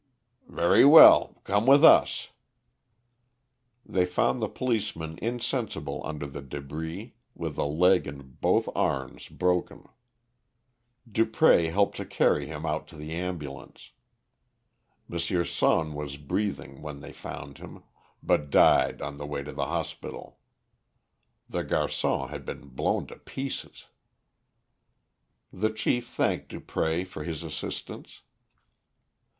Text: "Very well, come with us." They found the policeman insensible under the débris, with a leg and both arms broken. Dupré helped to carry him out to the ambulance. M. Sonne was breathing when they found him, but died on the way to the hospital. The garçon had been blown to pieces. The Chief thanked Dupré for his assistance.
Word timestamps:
"Very 0.49 0.83
well, 0.83 1.39
come 1.43 1.67
with 1.67 1.85
us." 1.85 2.29
They 3.85 4.03
found 4.03 4.41
the 4.41 4.49
policeman 4.49 5.19
insensible 5.21 6.01
under 6.03 6.25
the 6.25 6.41
débris, 6.41 7.11
with 7.35 7.55
a 7.59 7.65
leg 7.65 8.07
and 8.07 8.41
both 8.41 8.67
arms 8.73 9.27
broken. 9.29 9.87
Dupré 11.07 11.71
helped 11.71 11.97
to 11.97 12.05
carry 12.07 12.47
him 12.47 12.65
out 12.65 12.87
to 12.87 12.95
the 12.95 13.13
ambulance. 13.13 13.91
M. 15.07 15.19
Sonne 15.45 15.93
was 15.93 16.17
breathing 16.17 16.81
when 16.81 17.01
they 17.01 17.13
found 17.13 17.59
him, 17.59 17.83
but 18.23 18.49
died 18.49 19.03
on 19.03 19.19
the 19.19 19.27
way 19.27 19.43
to 19.43 19.51
the 19.53 19.67
hospital. 19.67 20.39
The 21.47 21.63
garçon 21.63 22.31
had 22.31 22.43
been 22.43 22.69
blown 22.69 23.05
to 23.05 23.17
pieces. 23.17 23.85
The 25.53 25.69
Chief 25.69 26.07
thanked 26.07 26.49
Dupré 26.51 27.05
for 27.05 27.23
his 27.23 27.43
assistance. 27.43 28.23